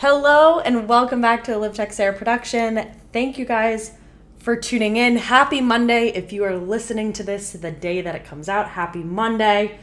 [0.00, 2.88] Hello and welcome back to Liv Teixeira production.
[3.12, 3.94] Thank you guys
[4.38, 5.16] for tuning in.
[5.16, 6.10] Happy Monday.
[6.10, 9.80] If you are listening to this the day that it comes out, happy Monday.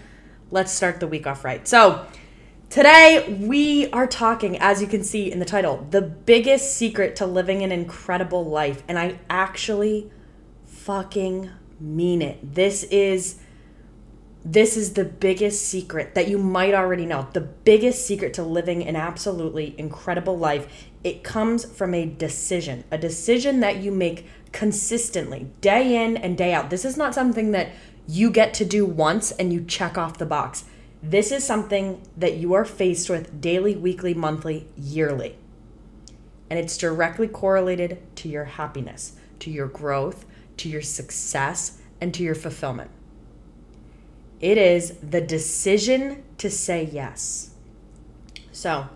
[0.52, 1.68] Let's start the week off right.
[1.68, 2.06] So,
[2.70, 7.26] today we are talking, as you can see in the title, the biggest secret to
[7.26, 8.84] living an incredible life.
[8.88, 10.10] And I actually
[10.64, 12.56] fucking mean it.
[12.56, 13.42] This is
[14.48, 17.28] this is the biggest secret that you might already know.
[17.34, 20.88] The biggest secret to living an absolutely incredible life.
[21.04, 26.54] It comes from a decision, a decision that you make consistently, day in and day
[26.54, 26.70] out.
[26.70, 27.72] This is not something that
[28.08, 30.66] you get to do once and you check off the box.
[31.02, 35.38] This is something that you are faced with daily, weekly, monthly, yearly.
[36.52, 40.28] And it's directly correlated to your happiness, to your growth,
[40.58, 42.92] to your success, and to your fulfillment.
[44.42, 47.52] It is the decision to say yes.
[48.52, 48.90] So,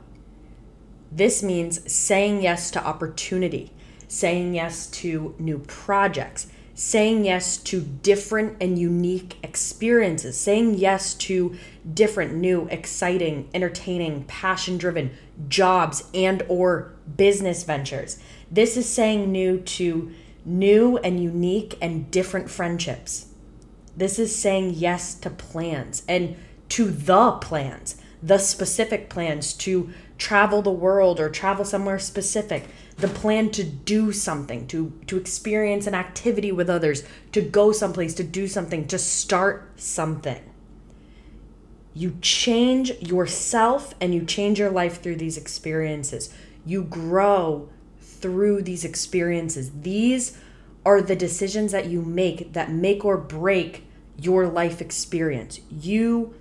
[1.12, 3.71] this means saying yes to opportunity,
[4.07, 11.57] saying yes to new projects, saying yes to different and unique experiences, saying yes to
[11.93, 15.12] different, new, exciting, entertaining, passion-driven
[15.48, 18.20] jobs and or business ventures.
[18.51, 20.12] This is saying new to
[20.45, 23.29] new and unique and different friendships
[23.99, 26.35] this is saying yes to plans and
[26.69, 32.65] to the plans, the specific plans to travel the world or travel somewhere specific,
[32.97, 38.13] the plan to do something, to to experience an activity with others, to go someplace,
[38.13, 40.43] to do something, to start something.
[41.93, 46.33] You change yourself and you change your life through these experiences.
[46.65, 49.71] You grow through these experiences.
[49.81, 50.37] These
[50.85, 53.85] are the decisions that you make that make or break
[54.23, 55.59] your life experience.
[55.70, 56.34] You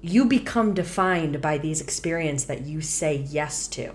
[0.00, 3.92] you become defined by these experiences that you say yes to.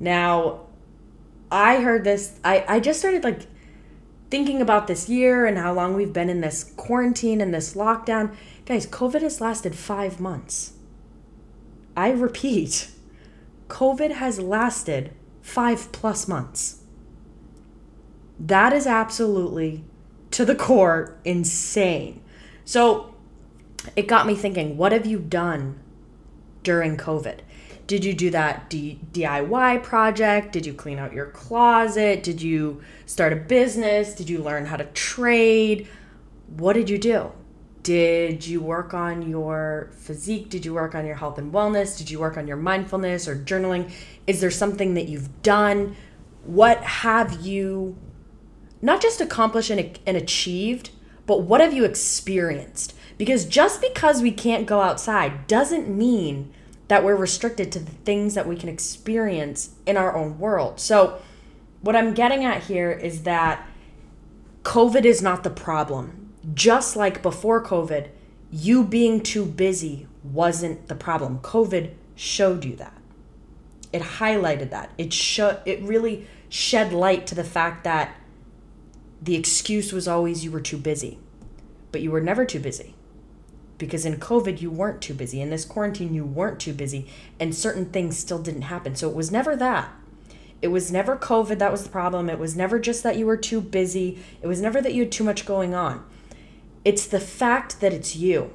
[0.00, 0.66] Now,
[1.50, 3.46] I heard this I I just started like
[4.30, 8.34] thinking about this year and how long we've been in this quarantine and this lockdown.
[8.64, 10.74] Guys, COVID has lasted 5 months.
[11.96, 12.90] I repeat,
[13.68, 15.12] COVID has lasted
[15.42, 16.82] 5 plus months.
[18.38, 19.82] That is absolutely
[20.32, 22.22] to the core insane.
[22.64, 23.14] So
[23.96, 25.78] it got me thinking what have you done
[26.62, 27.40] during COVID?
[27.86, 30.52] Did you do that D- DIY project?
[30.52, 32.22] Did you clean out your closet?
[32.22, 34.14] Did you start a business?
[34.14, 35.88] Did you learn how to trade?
[36.56, 37.32] What did you do?
[37.82, 40.50] Did you work on your physique?
[40.50, 41.98] Did you work on your health and wellness?
[41.98, 43.90] Did you work on your mindfulness or journaling?
[44.26, 45.96] Is there something that you've done?
[46.44, 47.96] What have you
[48.82, 50.90] not just accomplished and, and achieved,
[51.26, 52.94] but what have you experienced?
[53.18, 56.52] Because just because we can't go outside doesn't mean
[56.88, 60.80] that we're restricted to the things that we can experience in our own world.
[60.80, 61.20] So,
[61.82, 63.66] what I'm getting at here is that
[64.64, 66.32] COVID is not the problem.
[66.52, 68.08] Just like before COVID,
[68.50, 71.38] you being too busy wasn't the problem.
[71.38, 72.96] COVID showed you that.
[73.92, 74.90] It highlighted that.
[74.98, 78.14] It showed it really shed light to the fact that
[79.22, 81.18] the excuse was always you were too busy.
[81.92, 82.94] But you were never too busy.
[83.78, 85.40] Because in COVID, you weren't too busy.
[85.40, 87.08] In this quarantine, you weren't too busy.
[87.38, 88.94] And certain things still didn't happen.
[88.94, 89.90] So it was never that.
[90.62, 92.28] It was never COVID that was the problem.
[92.28, 94.18] It was never just that you were too busy.
[94.42, 96.04] It was never that you had too much going on.
[96.84, 98.52] It's the fact that it's you.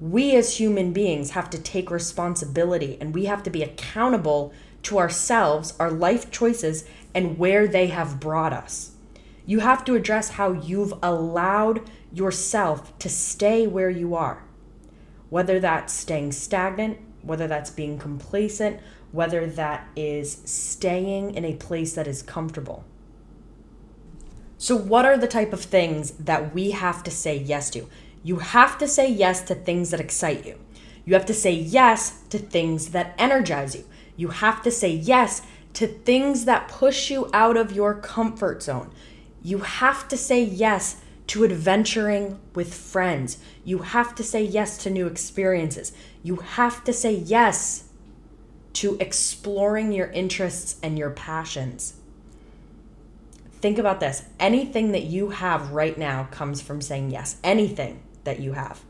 [0.00, 4.52] We as human beings have to take responsibility and we have to be accountable
[4.84, 8.92] to ourselves, our life choices, and where they have brought us.
[9.48, 14.44] You have to address how you've allowed yourself to stay where you are.
[15.30, 18.78] Whether that's staying stagnant, whether that's being complacent,
[19.10, 22.84] whether that is staying in a place that is comfortable.
[24.58, 27.88] So, what are the type of things that we have to say yes to?
[28.22, 30.58] You have to say yes to things that excite you.
[31.06, 33.86] You have to say yes to things that energize you.
[34.14, 35.40] You have to say yes
[35.72, 38.90] to things that push you out of your comfort zone.
[39.48, 43.38] You have to say yes to adventuring with friends.
[43.64, 45.90] You have to say yes to new experiences.
[46.22, 47.84] You have to say yes
[48.74, 51.94] to exploring your interests and your passions.
[53.52, 57.38] Think about this anything that you have right now comes from saying yes.
[57.42, 58.82] Anything that you have.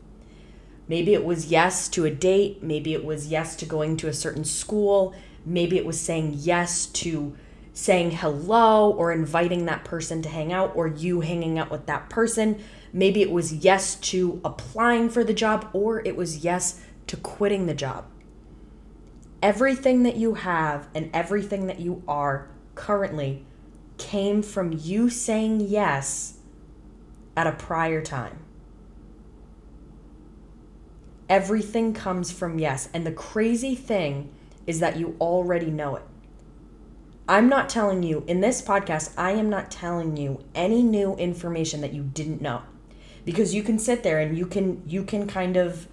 [0.89, 2.61] Maybe it was yes to a date.
[2.61, 5.15] Maybe it was yes to going to a certain school.
[5.45, 7.37] Maybe it was saying yes to
[7.79, 12.09] saying hello or inviting that person to hang out or you hanging out with that
[12.09, 12.61] person.
[12.91, 17.67] Maybe it was yes to applying for the job or it was yes to quitting
[17.67, 18.05] the job.
[19.41, 23.45] Everything that you have and everything that you are currently
[23.97, 26.39] came from you saying yes
[27.37, 28.39] at a prior time.
[31.29, 32.89] Everything comes from yes.
[32.93, 34.33] And the crazy thing
[34.67, 36.03] is that you already know it.
[37.29, 41.79] I'm not telling you, in this podcast, I am not telling you any new information
[41.81, 42.63] that you didn't know.
[43.23, 45.87] Because you can sit there and you can you can kind of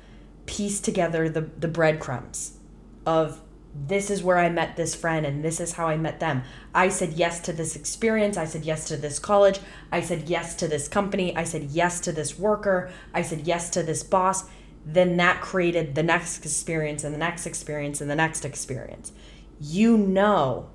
[0.47, 2.57] piece together the, the breadcrumbs
[3.05, 3.43] of
[3.75, 6.43] this is where I met this friend and this is how I met them.
[6.75, 8.39] I said yes to this experience.
[8.39, 9.61] I said yes to this college.
[9.93, 11.37] I said yes to this company.
[11.37, 12.91] I said yes to this worker.
[13.13, 14.45] I said yes to this boss.
[14.87, 19.13] Then that created the next experience and the next experience and the next experience.
[19.61, 20.71] You know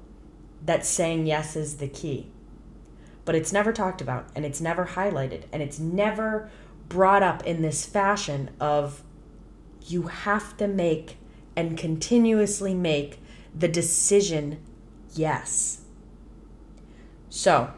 [0.66, 2.28] that saying yes is the key.
[3.26, 6.50] But it's never talked about and it's never highlighted and it's never
[6.90, 9.04] brought up in this fashion of
[9.86, 11.18] you have to make
[11.56, 13.20] and continuously make
[13.58, 14.62] the decision
[15.14, 15.82] yes.
[17.30, 17.72] So,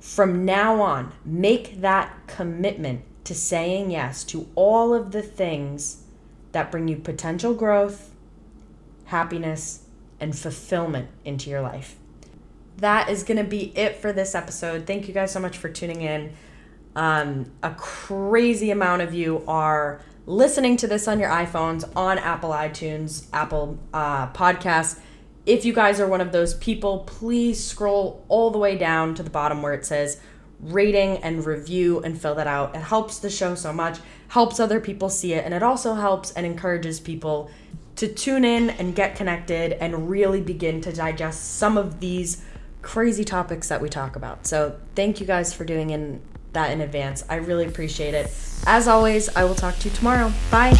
[0.00, 6.02] from now on, make that commitment to saying yes to all of the things
[6.52, 8.14] that bring you potential growth,
[9.06, 9.84] happiness,
[10.20, 11.96] and fulfillment into your life.
[12.78, 14.86] That is going to be it for this episode.
[14.86, 16.32] Thank you guys so much for tuning in.
[16.94, 22.50] Um, a crazy amount of you are listening to this on your iPhones, on Apple
[22.50, 24.98] iTunes, Apple uh, Podcasts.
[25.46, 29.22] If you guys are one of those people, please scroll all the way down to
[29.22, 30.20] the bottom where it says
[30.60, 32.76] rating and review and fill that out.
[32.76, 33.98] It helps the show so much,
[34.28, 37.50] helps other people see it, and it also helps and encourages people
[37.96, 42.44] to tune in and get connected and really begin to digest some of these
[42.82, 44.46] crazy topics that we talk about.
[44.46, 46.20] So, thank you guys for doing in
[46.52, 47.24] that in advance.
[47.28, 48.30] I really appreciate it.
[48.66, 50.32] As always, I will talk to you tomorrow.
[50.50, 50.78] Bye.